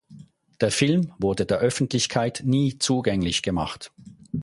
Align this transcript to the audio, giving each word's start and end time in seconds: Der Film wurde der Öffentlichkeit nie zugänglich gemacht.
Der 0.59 0.71
Film 0.71 1.13
wurde 1.19 1.45
der 1.45 1.59
Öffentlichkeit 1.59 2.41
nie 2.43 2.79
zugänglich 2.79 3.43
gemacht. 3.43 3.91